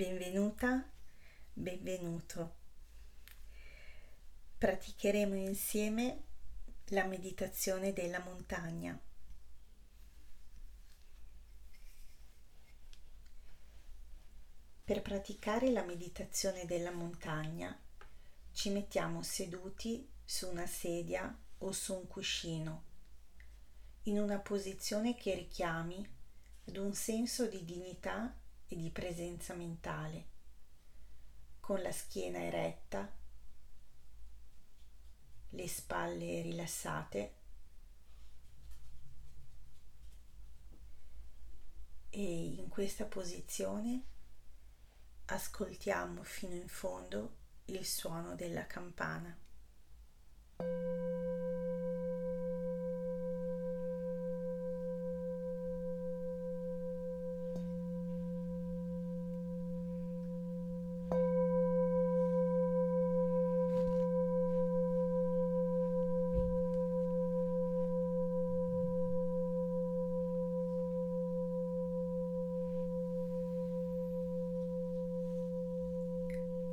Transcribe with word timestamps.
Benvenuta, 0.00 0.90
benvenuto. 1.52 2.54
Praticheremo 4.56 5.34
insieme 5.34 6.22
la 6.86 7.04
meditazione 7.04 7.92
della 7.92 8.20
montagna. 8.20 8.98
Per 14.84 15.02
praticare 15.02 15.70
la 15.70 15.84
meditazione 15.84 16.64
della 16.64 16.92
montagna 16.92 17.78
ci 18.52 18.70
mettiamo 18.70 19.22
seduti 19.22 20.10
su 20.24 20.48
una 20.48 20.66
sedia 20.66 21.38
o 21.58 21.72
su 21.72 21.94
un 21.94 22.06
cuscino, 22.06 22.84
in 24.04 24.18
una 24.18 24.38
posizione 24.38 25.14
che 25.14 25.34
richiami 25.34 26.10
ad 26.68 26.76
un 26.78 26.94
senso 26.94 27.46
di 27.46 27.66
dignità 27.66 28.39
e 28.72 28.76
di 28.76 28.90
presenza 28.90 29.52
mentale, 29.54 30.26
con 31.58 31.82
la 31.82 31.90
schiena 31.90 32.38
eretta, 32.38 33.12
le 35.48 35.68
spalle 35.68 36.40
rilassate 36.40 37.34
e 42.10 42.44
in 42.44 42.68
questa 42.68 43.06
posizione 43.06 44.04
ascoltiamo 45.26 46.22
fino 46.22 46.54
in 46.54 46.68
fondo 46.68 47.38
il 47.66 47.84
suono 47.84 48.36
della 48.36 48.68
campana. 48.68 49.36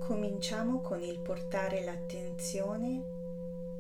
Cominciamo 0.08 0.80
con 0.80 1.04
il 1.04 1.20
portare 1.20 1.84
l'attenzione 1.84 3.04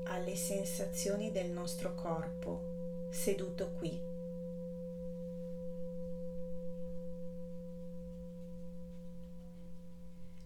alle 0.07 0.35
sensazioni 0.35 1.31
del 1.31 1.49
nostro 1.49 1.95
corpo 1.95 3.07
seduto 3.11 3.71
qui. 3.77 3.97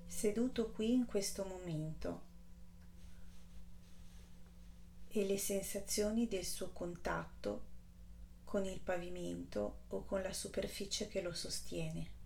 Seduto 0.05 0.69
qui 0.69 0.93
in 0.93 1.07
questo 1.07 1.45
momento 1.45 2.21
e 5.07 5.25
le 5.25 5.39
sensazioni 5.39 6.27
del 6.27 6.45
suo 6.45 6.69
contatto 6.69 7.61
con 8.45 8.65
il 8.65 8.79
pavimento 8.79 9.79
o 9.87 10.05
con 10.05 10.21
la 10.21 10.31
superficie 10.31 11.07
che 11.07 11.23
lo 11.23 11.33
sostiene. 11.33 12.20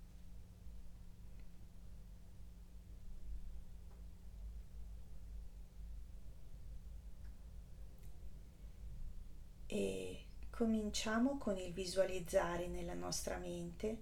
Cominciamo 10.65 11.37
con 11.37 11.59
il 11.59 11.71
visualizzare 11.73 12.65
nella 12.65 12.95
nostra 12.95 13.37
mente 13.37 14.01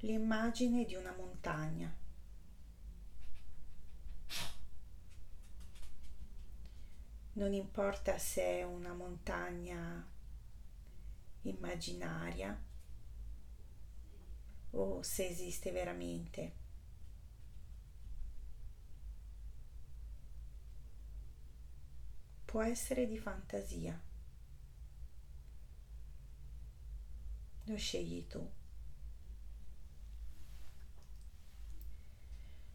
l'immagine 0.00 0.84
di 0.84 0.96
una 0.96 1.14
montagna. 1.16 1.94
Non 7.34 7.52
importa 7.52 8.18
se 8.18 8.42
è 8.42 8.62
una 8.64 8.92
montagna 8.94 10.04
immaginaria 11.42 12.60
o 14.72 15.02
se 15.04 15.28
esiste 15.28 15.70
veramente. 15.70 16.52
Può 22.44 22.60
essere 22.60 23.06
di 23.06 23.18
fantasia. 23.18 24.09
Lo 27.70 27.76
scegli 27.76 28.26
tu. 28.26 28.50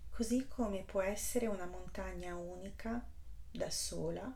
Così 0.09 0.47
come 0.47 0.83
può 0.83 1.01
essere 1.01 1.47
una 1.47 1.66
montagna 1.66 2.35
unica 2.35 3.06
da 3.51 3.69
sola, 3.69 4.33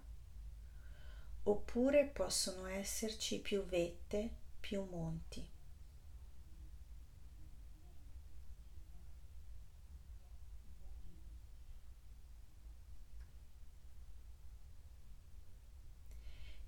oppure 1.44 2.06
possono 2.06 2.68
esserci 2.68 3.40
più 3.40 3.64
vette, 3.64 4.30
più 4.59 4.84
monti. 4.84 5.50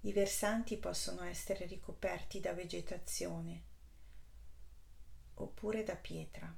I 0.03 0.13
versanti 0.13 0.78
possono 0.78 1.22
essere 1.23 1.66
ricoperti 1.66 2.40
da 2.40 2.53
vegetazione 2.53 3.71
oppure 5.41 5.84
da 5.84 5.96
pietra. 5.96 6.56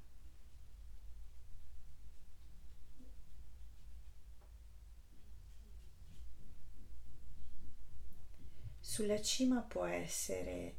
Sulla 8.79 9.21
cima 9.21 9.61
può 9.61 9.85
essere 9.85 10.75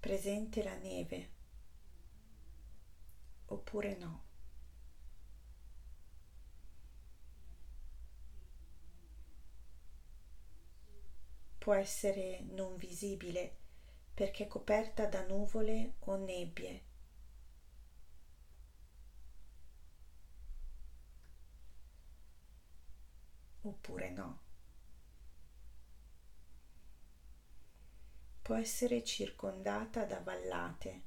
presente 0.00 0.62
la 0.62 0.76
neve 0.78 1.30
oppure 3.46 3.96
no. 3.96 4.24
Può 11.58 11.74
essere 11.74 12.40
non 12.52 12.76
visibile 12.76 13.57
perché 14.18 14.46
è 14.46 14.48
coperta 14.48 15.06
da 15.06 15.24
nuvole 15.24 15.92
o 16.00 16.16
nebbie. 16.16 16.82
Oppure 23.60 24.10
no. 24.10 24.38
Può 28.42 28.56
essere 28.56 29.04
circondata 29.04 30.04
da 30.04 30.18
vallate, 30.20 31.02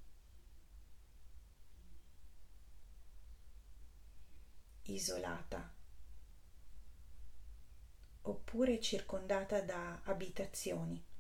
isolata, 4.84 5.70
oppure 8.22 8.80
circondata 8.80 9.60
da 9.60 10.00
abitazioni. 10.06 11.11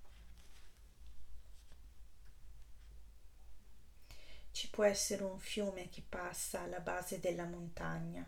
Ci 4.61 4.69
può 4.69 4.83
essere 4.83 5.23
un 5.23 5.39
fiume 5.39 5.89
che 5.89 6.03
passa 6.07 6.61
alla 6.61 6.81
base 6.81 7.19
della 7.19 7.45
montagna 7.45 8.23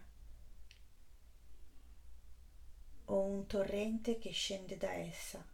o 3.05 3.19
un 3.19 3.45
torrente 3.45 4.17
che 4.17 4.31
scende 4.31 4.75
da 4.75 4.91
essa. 4.91 5.45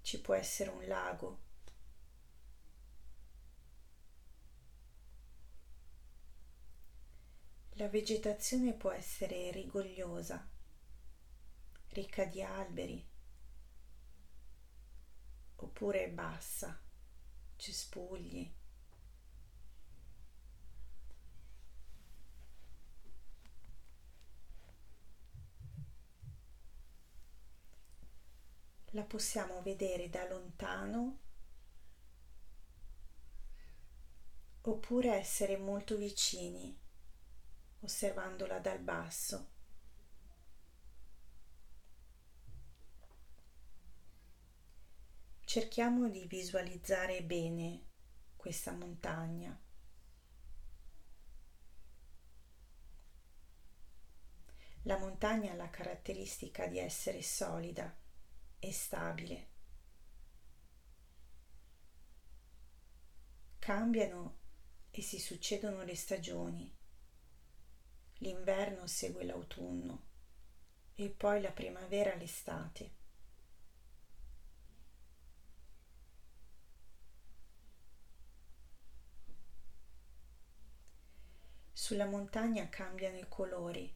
Ci 0.00 0.20
può 0.22 0.32
essere 0.32 0.70
un 0.70 0.86
lago. 0.86 1.38
La 7.72 7.88
vegetazione 7.88 8.72
può 8.72 8.92
essere 8.92 9.50
rigogliosa, 9.50 10.48
ricca 11.88 12.24
di 12.24 12.42
alberi, 12.42 13.11
oppure 15.62 16.08
bassa, 16.08 16.78
cespugli. 17.56 18.52
La 28.94 29.04
possiamo 29.04 29.62
vedere 29.62 30.10
da 30.10 30.28
lontano 30.28 31.18
oppure 34.60 35.14
essere 35.14 35.56
molto 35.56 35.96
vicini 35.96 36.78
osservandola 37.80 38.58
dal 38.58 38.78
basso. 38.80 39.48
Cerchiamo 45.52 46.08
di 46.08 46.24
visualizzare 46.24 47.22
bene 47.22 47.88
questa 48.36 48.72
montagna. 48.72 49.54
La 54.84 54.96
montagna 54.96 55.52
ha 55.52 55.54
la 55.54 55.68
caratteristica 55.68 56.66
di 56.68 56.78
essere 56.78 57.20
solida 57.20 57.94
e 58.58 58.72
stabile. 58.72 59.48
Cambiano 63.58 64.38
e 64.90 65.02
si 65.02 65.18
succedono 65.18 65.82
le 65.82 65.96
stagioni. 65.96 66.74
L'inverno 68.20 68.86
segue 68.86 69.22
l'autunno 69.26 70.04
e 70.94 71.10
poi 71.10 71.42
la 71.42 71.52
primavera 71.52 72.14
l'estate. 72.14 73.01
Sulla 81.92 82.06
montagna 82.06 82.70
cambiano 82.70 83.18
i 83.18 83.26
colori, 83.28 83.94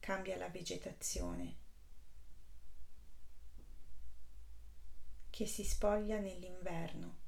cambia 0.00 0.36
la 0.36 0.48
vegetazione 0.48 1.56
che 5.30 5.46
si 5.46 5.62
spoglia 5.62 6.18
nell'inverno. 6.18 7.18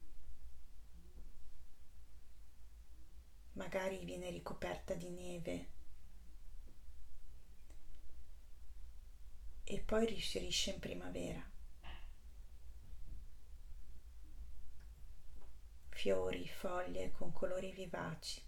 Magari 3.53 4.05
viene 4.05 4.29
ricoperta 4.29 4.95
di 4.95 5.11
neve 5.11 5.71
e 9.63 9.79
poi 9.79 10.07
rifiorisce 10.07 10.73
in 10.73 10.81
primavera. 10.81 11.51
Fiori, 16.02 16.49
foglie 16.49 17.12
con 17.12 17.31
colori 17.31 17.70
vivaci. 17.70 18.43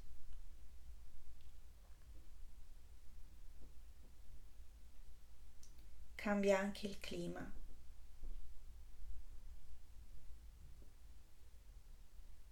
Cambia 6.17 6.59
anche 6.59 6.89
il 6.89 6.99
clima. 6.99 7.49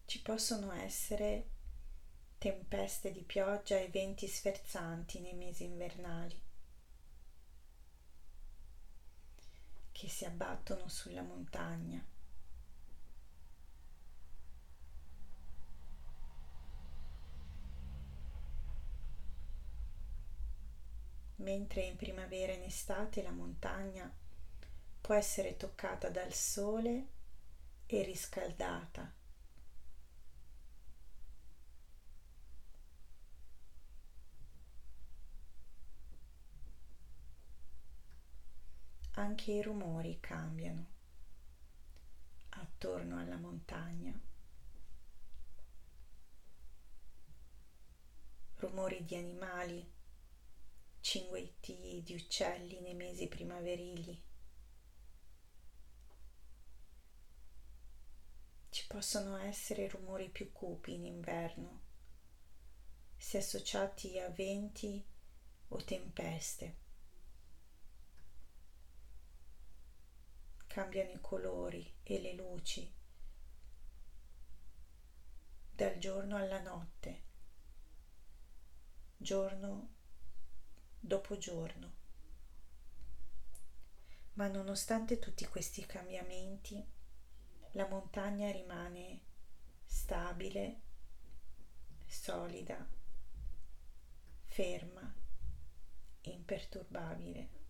Ci 0.05 0.23
possono 0.23 0.71
essere 0.71 1.49
tempeste 2.39 3.11
di 3.11 3.23
pioggia 3.23 3.77
e 3.79 3.89
venti 3.89 4.29
sferzanti 4.29 5.19
nei 5.19 5.35
mesi 5.35 5.65
invernali 5.65 6.41
che 9.91 10.09
si 10.09 10.25
abbattono 10.25 10.87
sulla 10.87 11.23
montagna. 11.23 12.12
Mentre 21.43 21.83
in 21.83 21.97
primavera 21.97 22.53
e 22.53 22.57
in 22.57 22.63
estate 22.63 23.23
la 23.23 23.33
montagna 23.33 24.11
può 25.01 25.15
essere 25.15 25.57
toccata 25.57 26.09
dal 26.09 26.33
sole 26.33 27.07
e 27.87 28.03
riscaldata. 28.03 29.13
Anche 39.15 39.53
i 39.53 39.61
rumori 39.61 40.19
cambiano 40.21 40.87
attorno 42.51 43.19
alla 43.19 43.37
montagna. 43.37 44.19
Rumori 48.57 49.05
di 49.05 49.17
animali 49.17 49.93
cinguetti 51.03 52.01
di 52.05 52.15
uccelli 52.15 52.81
nei 52.81 52.95
mesi 52.95 53.27
primaverili. 53.27 54.23
Ci 58.71 58.87
possono 58.87 59.37
essere 59.37 59.89
rumori 59.89 60.31
più 60.31 60.53
cupi 60.53 60.95
in 60.95 61.05
inverno, 61.05 61.83
se 63.17 63.39
associati 63.39 64.19
a 64.21 64.31
venti 64.31 65.05
o 65.69 65.85
tempeste. 65.85 66.77
Cambiano 70.69 71.11
i 71.11 71.21
colori 71.21 71.97
e 72.05 72.21
le 72.21 72.33
luci 72.35 72.91
dal 75.69 75.99
giorno 75.99 76.37
alla 76.37 76.61
notte, 76.63 77.23
giorno 79.17 80.01
dopo 81.05 81.37
giorno. 81.37 81.91
Ma 84.35 84.47
nonostante 84.47 85.19
tutti 85.19 85.45
questi 85.47 85.85
cambiamenti, 85.85 86.83
la 87.73 87.89
montagna 87.89 88.51
rimane 88.51 89.21
stabile, 89.85 90.81
solida, 92.07 92.89
ferma, 94.45 95.13
imperturbabile. 96.23 97.61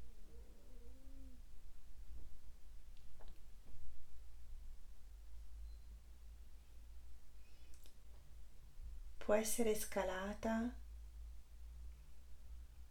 Può 9.16 9.34
essere 9.34 9.74
scalata 9.74 10.81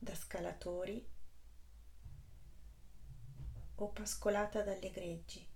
da 0.03 0.15
scalatori 0.15 1.07
o 3.75 3.89
pascolata 3.89 4.63
dalle 4.63 4.89
greggi. 4.89 5.47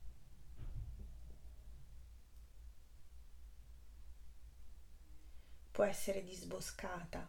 Può 5.72 5.84
essere 5.84 6.24
disboscata, 6.24 7.28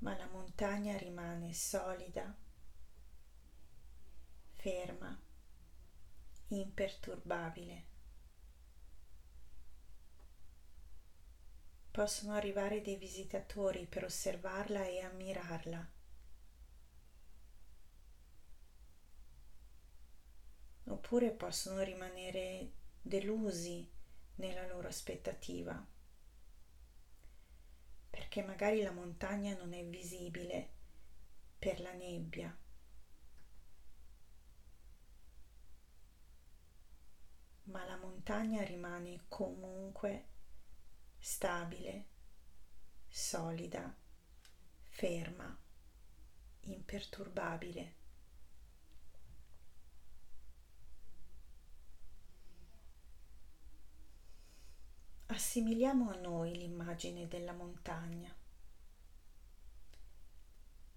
ma 0.00 0.16
la 0.18 0.26
montagna 0.26 0.94
rimane 0.98 1.54
solida, 1.54 2.36
ferma, 4.56 5.18
imperturbabile. 6.48 7.86
Possono 11.90 12.34
arrivare 12.34 12.80
dei 12.80 12.96
visitatori 12.96 13.86
per 13.86 14.04
osservarla 14.04 14.84
e 14.86 15.00
ammirarla. 15.00 15.90
Oppure 20.84 21.30
possono 21.32 21.82
rimanere 21.82 22.70
delusi 23.02 23.86
nella 24.36 24.66
loro 24.66 24.88
aspettativa, 24.88 25.86
perché 28.08 28.42
magari 28.42 28.82
la 28.82 28.92
montagna 28.92 29.54
non 29.56 29.72
è 29.72 29.84
visibile 29.84 30.70
per 31.58 31.80
la 31.80 31.92
nebbia. 31.92 32.56
Ma 37.64 37.84
la 37.84 37.96
montagna 37.96 38.62
rimane 38.62 39.24
comunque 39.28 40.36
stabile, 41.30 42.06
solida, 43.06 43.94
ferma, 44.88 45.56
imperturbabile. 46.60 47.94
Assimiliamo 55.26 56.10
a 56.10 56.16
noi 56.16 56.56
l'immagine 56.56 57.28
della 57.28 57.52
montagna. 57.52 58.34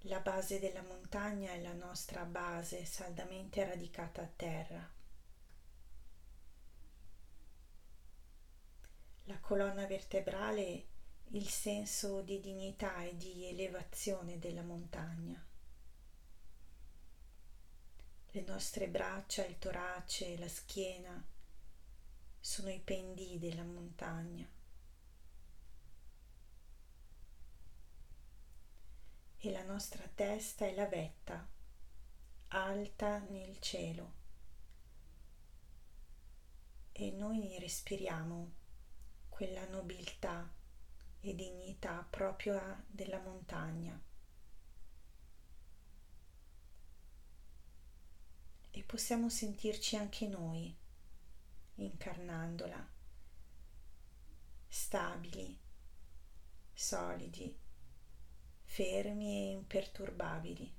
La 0.06 0.22
base 0.22 0.60
della 0.60 0.82
montagna 0.82 1.52
è 1.52 1.62
la 1.62 1.74
nostra 1.74 2.24
base 2.24 2.86
saldamente 2.86 3.66
radicata 3.66 4.22
a 4.22 4.32
terra. 4.34 5.00
La 9.25 9.40
colonna 9.40 9.86
vertebrale 9.86 10.88
il 11.30 11.48
senso 11.48 12.22
di 12.22 12.40
dignità 12.40 13.04
e 13.04 13.16
di 13.16 13.46
elevazione 13.48 14.40
della 14.40 14.63
montagna. 14.63 15.44
Le 18.34 18.42
nostre 18.42 18.88
braccia, 18.88 19.46
il 19.46 19.58
torace, 19.58 20.38
la 20.38 20.48
schiena 20.48 21.24
sono 22.40 22.70
i 22.70 22.80
pendii 22.80 23.40
della 23.40 23.63
montagna. 23.63 24.48
E 29.38 29.51
la 29.51 29.63
nostra 29.63 30.08
testa 30.13 30.66
è 30.66 30.74
la 30.74 30.88
vetta 30.88 31.48
alta 32.54 33.20
nel 33.30 33.60
cielo 33.60 34.20
e 36.92 37.12
noi 37.12 37.58
respiriamo 37.58 38.51
quella 39.42 39.66
nobiltà 39.70 40.48
e 41.20 41.34
dignità 41.34 42.06
propria 42.08 42.80
della 42.88 43.18
montagna. 43.18 44.00
E 48.70 48.84
possiamo 48.84 49.30
sentirci 49.30 49.96
anche 49.96 50.28
noi 50.28 50.72
incarnandola, 51.74 52.88
stabili, 54.68 55.60
solidi, 56.72 57.58
fermi 58.62 59.26
e 59.26 59.52
imperturbabili, 59.54 60.72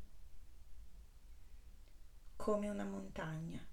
come 2.37 2.69
una 2.69 2.85
montagna. 2.85 3.72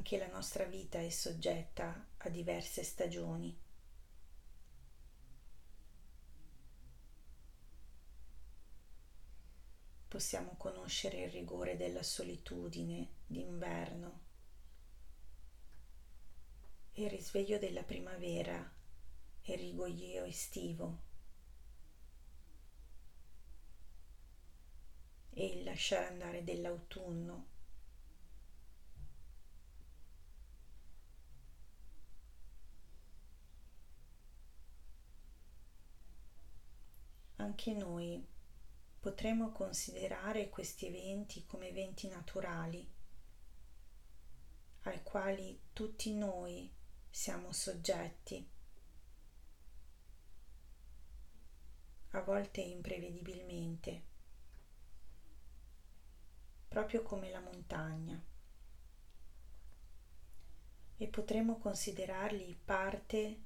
Anche 0.00 0.16
la 0.16 0.28
nostra 0.28 0.64
vita 0.64 0.98
è 0.98 1.10
soggetta 1.10 2.06
a 2.16 2.30
diverse 2.30 2.82
stagioni. 2.82 3.54
Possiamo 10.08 10.54
conoscere 10.56 11.24
il 11.24 11.30
rigore 11.30 11.76
della 11.76 12.02
solitudine 12.02 13.08
d'inverno, 13.26 14.20
il 16.92 17.10
risveglio 17.10 17.58
della 17.58 17.82
primavera 17.82 18.72
e 19.42 19.52
il 19.52 19.58
rigoglio 19.58 20.24
estivo 20.24 21.02
e 25.28 25.44
il 25.44 25.62
lasciare 25.62 26.06
andare 26.06 26.42
dell'autunno 26.42 27.58
anche 37.40 37.72
noi 37.72 38.24
potremmo 39.00 39.50
considerare 39.50 40.50
questi 40.50 40.86
eventi 40.86 41.46
come 41.46 41.68
eventi 41.68 42.06
naturali 42.06 42.86
ai 44.82 45.02
quali 45.02 45.60
tutti 45.72 46.14
noi 46.14 46.70
siamo 47.10 47.52
soggetti, 47.52 48.48
a 52.12 52.20
volte 52.22 52.60
imprevedibilmente, 52.60 54.02
proprio 56.68 57.02
come 57.02 57.30
la 57.30 57.40
montagna, 57.40 58.22
e 60.96 61.08
potremmo 61.08 61.58
considerarli 61.58 62.58
parte 62.64 63.40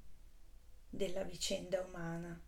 della 0.89 1.23
vicenda 1.23 1.81
umana. 1.81 2.44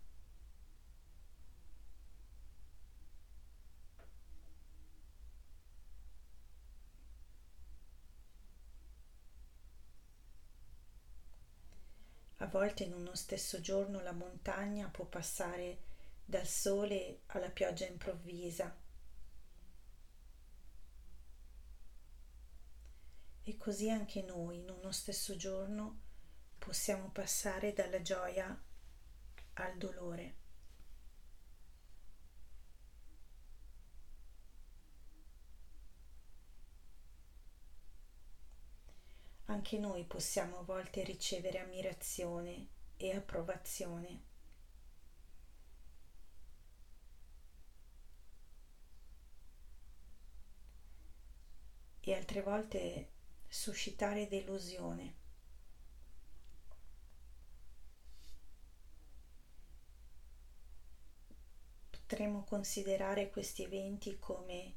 A 12.39 12.46
volte 12.46 12.84
in 12.84 12.94
uno 12.94 13.15
stesso 13.15 13.60
giorno 13.62 14.00
la 14.01 14.12
montagna 14.12 14.88
può 14.89 15.06
passare 15.06 15.79
dal 16.24 16.46
sole 16.46 17.22
alla 17.27 17.50
pioggia 17.50 17.86
improvvisa. 17.86 18.75
E 23.44 23.58
così 23.58 23.89
anche 23.89 24.22
noi 24.22 24.58
in 24.60 24.70
uno 24.70 24.91
stesso 24.91 25.36
giorno 25.36 26.01
possiamo 26.58 27.10
passare 27.10 27.74
dalla 27.74 28.01
gioia 28.01 28.62
al 29.53 29.77
dolore. 29.77 30.46
Anche 39.49 39.77
noi 39.77 40.03
possiamo 40.03 40.59
a 40.59 40.63
volte 40.63 41.03
ricevere 41.03 41.59
ammirazione 41.59 42.67
e 42.97 43.15
approvazione. 43.15 44.23
E 52.01 52.13
altre 52.13 52.41
volte 52.41 53.11
suscitare 53.47 54.27
delusione. 54.27 55.15
Potremmo 61.89 62.43
considerare 62.43 63.29
questi 63.29 63.63
eventi 63.63 64.17
come 64.19 64.75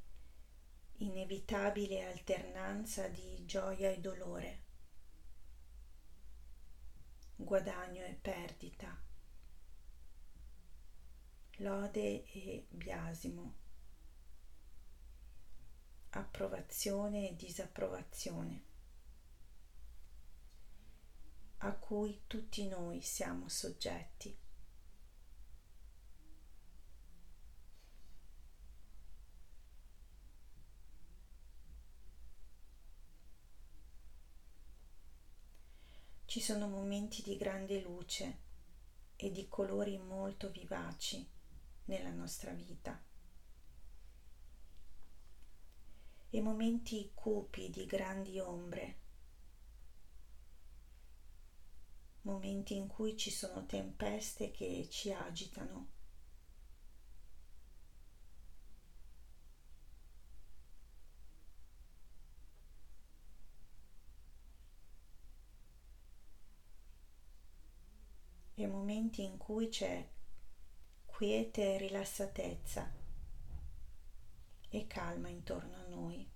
inevitabile 1.03 2.05
alternanza 2.05 3.09
di 3.09 3.45
gioia 3.47 3.91
e 3.91 4.01
dolore. 4.01 4.63
Guadagno 7.37 8.05
e 8.05 8.13
perdita, 8.21 9.03
lode 11.57 12.25
e 12.27 12.67
biasimo, 12.69 13.55
approvazione 16.11 17.31
e 17.31 17.37
disapprovazione, 17.37 18.65
a 21.59 21.73
cui 21.73 22.25
tutti 22.27 22.69
noi 22.69 23.01
siamo 23.01 23.49
soggetti. 23.49 24.37
Ci 36.31 36.39
sono 36.39 36.69
momenti 36.69 37.23
di 37.23 37.37
grande 37.37 37.81
luce 37.81 38.39
e 39.17 39.33
di 39.33 39.49
colori 39.49 39.99
molto 39.99 40.49
vivaci 40.49 41.29
nella 41.87 42.13
nostra 42.13 42.53
vita. 42.53 43.03
E 46.31 46.41
momenti 46.41 47.11
cupi 47.15 47.69
di 47.69 47.85
grandi 47.85 48.39
ombre, 48.39 48.99
momenti 52.23 52.77
in 52.77 52.87
cui 52.87 53.17
ci 53.17 53.33
sono 53.33 53.67
tempeste 53.67 54.53
che 54.53 54.87
ci 54.89 55.13
agitano 55.13 55.99
e 68.63 68.67
momenti 69.01 69.25
in 69.25 69.39
cui 69.39 69.69
c'è 69.69 70.07
quiete 71.07 71.75
e 71.75 71.79
rilassatezza 71.79 72.93
e 74.69 74.87
calma 74.87 75.29
intorno 75.29 75.75
a 75.77 75.87
noi. 75.89 76.31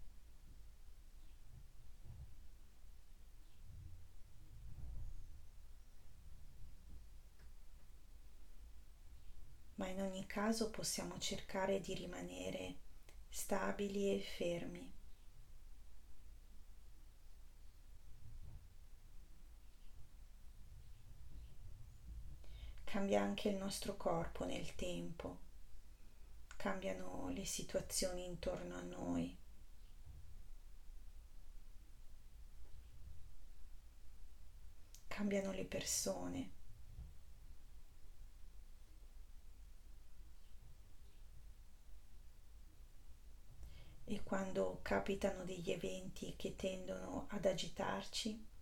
Ma 9.75 9.89
in 9.89 10.01
ogni 10.01 10.25
caso 10.27 10.71
possiamo 10.71 11.19
cercare 11.19 11.81
di 11.81 11.95
rimanere 11.95 12.77
stabili 13.29 14.15
e 14.15 14.21
fermi. 14.21 14.94
Cambia 22.95 23.23
anche 23.23 23.49
il 23.49 23.57
nostro 23.57 23.97
corpo 23.97 24.45
nel 24.45 24.77
tempo, 24.77 25.39
cambiano 26.55 27.29
le 27.31 27.45
situazioni 27.45 28.25
intorno 28.25 28.77
a 28.77 28.83
noi. 28.83 29.37
Cambiano 35.09 35.51
le 35.51 35.65
persone. 35.65 36.53
e 44.07 44.23
quando 44.23 44.81
capitano 44.83 45.45
degli 45.45 45.71
eventi 45.73 46.35
che 46.37 46.55
tendono 46.55 47.27
ad 47.31 47.47
agitarci, 47.47 48.54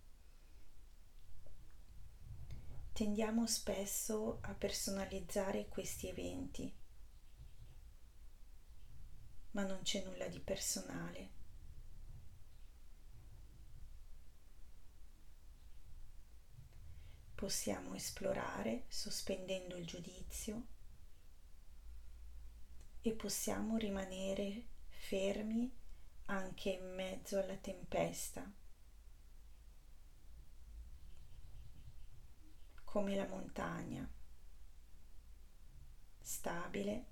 tendiamo 2.93 3.47
spesso 3.47 4.37
a 4.41 4.53
personalizzare 4.53 5.67
questi 5.67 6.07
eventi, 6.07 6.71
ma 9.51 9.65
non 9.65 9.81
c'è 9.81 10.03
nulla 10.03 10.27
di 10.27 10.39
personale. 10.39 11.41
Possiamo 17.33 17.95
esplorare 17.95 18.85
sospendendo 18.87 19.75
il 19.75 19.85
giudizio 19.85 20.67
e 23.01 23.11
possiamo 23.13 23.77
rimanere 23.77 24.67
fermi 24.89 25.69
anche 26.25 26.69
in 26.69 26.93
mezzo 26.93 27.39
alla 27.39 27.57
tempesta, 27.57 28.49
come 32.93 33.15
la 33.15 33.25
montagna, 33.25 34.07
stabile, 36.19 37.05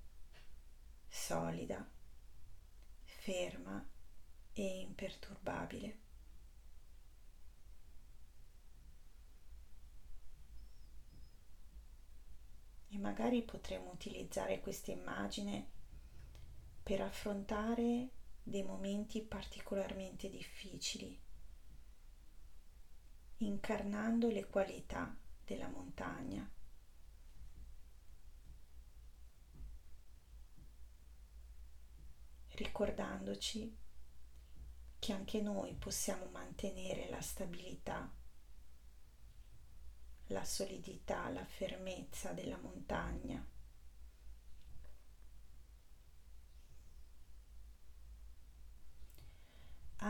solida, 1.08 1.84
ferma 3.02 3.84
e 4.54 4.80
imperturbabile. 4.82 6.00
E 12.90 12.98
magari 13.00 13.42
potremo 13.42 13.90
utilizzare 13.90 14.60
questa 14.60 14.92
immagine 14.92 15.68
per 16.84 17.02
affrontare 17.02 18.12
dei 18.44 18.62
momenti 18.62 19.24
particolarmente 19.24 20.30
difficili, 20.30 21.20
incarnando 23.38 24.28
le 24.30 24.46
qualità 24.46 25.18
della 25.46 25.68
montagna. 25.68 26.50
ricordandoci 32.62 33.76
che 35.00 35.14
anche 35.14 35.42
noi 35.42 35.74
possiamo 35.74 36.26
mantenere 36.30 37.10
la 37.10 37.22
stabilità, 37.22 38.14
la 40.28 40.44
solidità, 40.44 41.28
la 41.30 41.44
fermezza 41.44 42.34
della 42.34 42.58
montagna. 42.58 43.44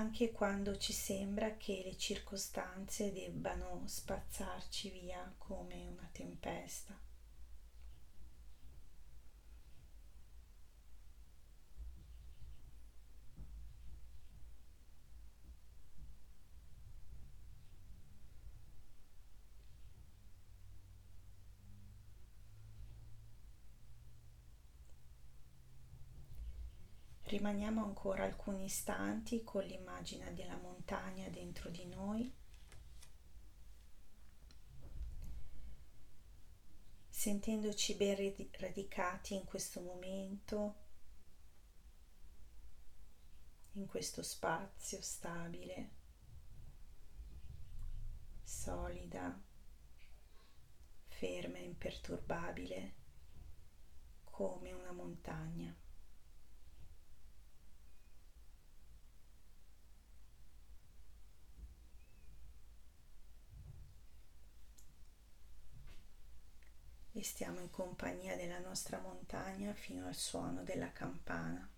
Anche 0.02 0.32
quando 0.32 0.78
ci 0.78 0.94
sembra 0.94 1.58
che 1.58 1.84
le 1.86 1.96
circostanze 1.96 3.14
debbano 3.14 3.84
spazzarci 3.86 4.90
via 4.90 5.32
come 5.38 5.86
una 5.86 6.10
tempesta. 6.12 7.00
Rimaniamo 27.42 27.84
ancora 27.84 28.24
alcuni 28.24 28.66
istanti 28.66 29.44
con 29.44 29.64
l'immagine 29.64 30.32
della 30.36 30.58
montagna 30.58 31.28
dentro 31.30 31.72
di 31.72 31.88
noi. 31.88 32.32
Sentendoci 37.10 37.96
ben 37.96 38.36
radicati 38.60 39.34
in 39.34 39.46
questo 39.46 39.82
momento, 39.82 40.76
in 43.72 43.88
questo 43.88 44.22
spazio 44.22 45.02
stabile, 45.02 45.90
solida, 48.44 49.42
ferma 51.08 51.58
e 51.58 51.64
imperturbabile 51.64 52.94
come 54.26 54.72
una 54.74 54.92
montagna. 54.92 55.81
E 67.22 67.24
stiamo 67.24 67.60
in 67.60 67.70
compagnia 67.70 68.36
della 68.36 68.58
nostra 68.58 68.98
montagna 68.98 69.74
fino 69.74 70.08
al 70.08 70.16
suono 70.16 70.64
della 70.64 70.92
campana. 70.92 71.70